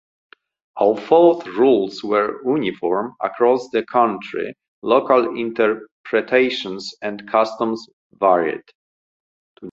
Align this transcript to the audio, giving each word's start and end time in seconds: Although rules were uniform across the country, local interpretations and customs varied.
Although 0.77 1.41
rules 1.41 2.03
were 2.03 2.41
uniform 2.43 3.13
across 3.21 3.69
the 3.69 3.85
country, 3.85 4.55
local 4.81 5.37
interpretations 5.37 6.91
and 7.03 7.29
customs 7.29 7.87
varied. 8.11 8.63